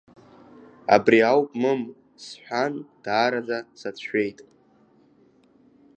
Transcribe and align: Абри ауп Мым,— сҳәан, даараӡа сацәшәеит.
Абри 0.95 1.19
ауп 1.31 1.49
Мым,— 1.61 1.81
сҳәан, 2.23 2.73
даараӡа 3.03 3.57
сацәшәеит. 3.79 4.39